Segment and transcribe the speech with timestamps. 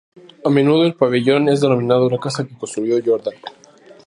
[0.43, 3.35] A menudo el pabellón es denominado "la casa que construyó Jordan".